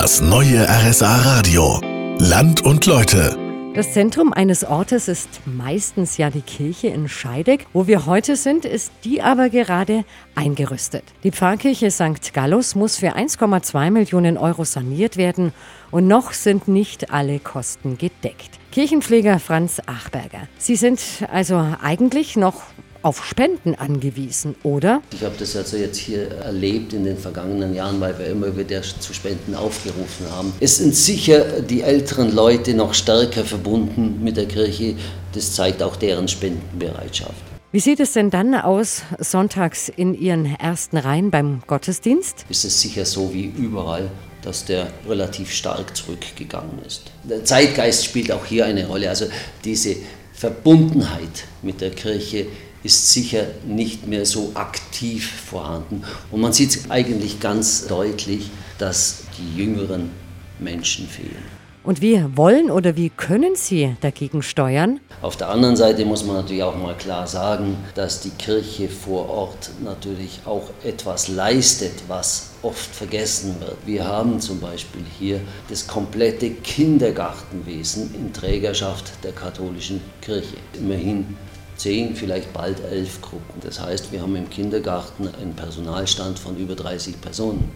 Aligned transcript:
Das 0.00 0.22
neue 0.22 0.66
RSA 0.66 1.14
Radio. 1.14 1.78
Land 2.18 2.62
und 2.62 2.86
Leute. 2.86 3.36
Das 3.74 3.92
Zentrum 3.92 4.32
eines 4.32 4.64
Ortes 4.64 5.08
ist 5.08 5.42
meistens 5.44 6.16
ja 6.16 6.30
die 6.30 6.40
Kirche 6.40 6.86
in 6.88 7.06
Scheideck. 7.06 7.66
Wo 7.74 7.86
wir 7.86 8.06
heute 8.06 8.36
sind, 8.36 8.64
ist 8.64 8.92
die 9.04 9.20
aber 9.20 9.50
gerade 9.50 10.06
eingerüstet. 10.34 11.04
Die 11.22 11.30
Pfarrkirche 11.30 11.90
St. 11.90 12.32
Gallus 12.32 12.74
muss 12.74 12.96
für 12.96 13.14
1,2 13.14 13.90
Millionen 13.90 14.38
Euro 14.38 14.64
saniert 14.64 15.18
werden 15.18 15.52
und 15.90 16.08
noch 16.08 16.32
sind 16.32 16.66
nicht 16.66 17.12
alle 17.12 17.38
Kosten 17.38 17.98
gedeckt. 17.98 18.58
Kirchenpfleger 18.72 19.38
Franz 19.38 19.82
Achberger. 19.84 20.48
Sie 20.56 20.76
sind 20.76 21.02
also 21.30 21.62
eigentlich 21.82 22.36
noch 22.36 22.62
auf 23.02 23.24
Spenden 23.24 23.74
angewiesen, 23.74 24.54
oder? 24.62 25.02
Ich 25.12 25.22
habe 25.22 25.34
das 25.38 25.56
also 25.56 25.76
jetzt 25.76 25.98
hier 25.98 26.30
erlebt 26.30 26.92
in 26.92 27.04
den 27.04 27.16
vergangenen 27.16 27.74
Jahren, 27.74 28.00
weil 28.00 28.18
wir 28.18 28.26
immer 28.26 28.56
wieder 28.56 28.82
zu 28.82 29.12
Spenden 29.12 29.54
aufgerufen 29.54 30.26
haben. 30.30 30.52
Es 30.60 30.78
sind 30.78 30.94
sicher 30.94 31.60
die 31.62 31.82
älteren 31.82 32.34
Leute 32.34 32.74
noch 32.74 32.94
stärker 32.94 33.44
verbunden 33.44 34.22
mit 34.22 34.36
der 34.36 34.46
Kirche. 34.46 34.94
Das 35.32 35.54
zeigt 35.54 35.82
auch 35.82 35.96
deren 35.96 36.28
Spendenbereitschaft. 36.28 37.42
Wie 37.72 37.80
sieht 37.80 38.00
es 38.00 38.14
denn 38.14 38.30
dann 38.30 38.56
aus 38.56 39.02
sonntags 39.18 39.88
in 39.88 40.12
Ihren 40.12 40.56
ersten 40.56 40.96
Reihen 40.96 41.30
beim 41.30 41.62
Gottesdienst? 41.68 42.44
Ist 42.48 42.64
es 42.64 42.80
sicher 42.80 43.04
so 43.04 43.32
wie 43.32 43.44
überall, 43.44 44.10
dass 44.42 44.64
der 44.64 44.88
relativ 45.08 45.52
stark 45.52 45.96
zurückgegangen 45.96 46.80
ist. 46.86 47.12
Der 47.24 47.44
Zeitgeist 47.44 48.04
spielt 48.04 48.32
auch 48.32 48.44
hier 48.44 48.66
eine 48.66 48.86
Rolle. 48.86 49.08
Also 49.08 49.26
diese 49.64 49.96
Verbundenheit 50.32 51.44
mit 51.62 51.80
der 51.80 51.90
Kirche 51.90 52.46
ist 52.82 53.12
sicher 53.12 53.46
nicht 53.66 54.06
mehr 54.06 54.24
so 54.24 54.52
aktiv 54.54 55.30
vorhanden. 55.30 56.02
Und 56.30 56.40
man 56.40 56.52
sieht 56.52 56.90
eigentlich 56.90 57.40
ganz 57.40 57.86
deutlich, 57.86 58.50
dass 58.78 59.24
die 59.38 59.62
jüngeren 59.62 60.10
Menschen 60.58 61.06
fehlen. 61.06 61.60
Und 61.82 62.02
wie 62.02 62.22
wollen 62.36 62.70
oder 62.70 62.94
wie 62.96 63.08
können 63.08 63.56
Sie 63.56 63.96
dagegen 64.02 64.42
steuern? 64.42 65.00
Auf 65.22 65.38
der 65.38 65.48
anderen 65.48 65.76
Seite 65.76 66.04
muss 66.04 66.26
man 66.26 66.36
natürlich 66.36 66.62
auch 66.62 66.76
mal 66.76 66.94
klar 66.94 67.26
sagen, 67.26 67.78
dass 67.94 68.20
die 68.20 68.30
Kirche 68.30 68.90
vor 68.90 69.30
Ort 69.30 69.70
natürlich 69.82 70.40
auch 70.44 70.68
etwas 70.84 71.28
leistet, 71.28 71.92
was 72.06 72.50
oft 72.60 72.94
vergessen 72.94 73.56
wird. 73.60 73.78
Wir 73.86 74.06
haben 74.06 74.40
zum 74.40 74.60
Beispiel 74.60 75.02
hier 75.18 75.40
das 75.70 75.86
komplette 75.86 76.50
Kindergartenwesen 76.50 78.14
in 78.14 78.30
Trägerschaft 78.34 79.12
der 79.24 79.32
katholischen 79.32 80.02
Kirche. 80.20 80.58
Immerhin 80.78 81.34
zehn, 81.80 82.14
vielleicht 82.14 82.52
bald 82.52 82.80
elf 82.84 83.20
Gruppen. 83.22 83.60
Das 83.60 83.80
heißt, 83.80 84.12
wir 84.12 84.20
haben 84.22 84.36
im 84.36 84.50
Kindergarten 84.50 85.28
einen 85.40 85.54
Personalstand 85.54 86.38
von 86.38 86.56
über 86.56 86.74
30 86.74 87.20
Personen. 87.20 87.70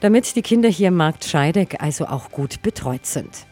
Damit 0.00 0.36
die 0.36 0.42
Kinder 0.42 0.68
hier 0.68 0.88
im 0.88 0.94
Markt 0.94 1.24
Scheideck 1.24 1.82
also 1.82 2.06
auch 2.06 2.30
gut 2.30 2.62
betreut 2.62 3.06
sind. 3.06 3.47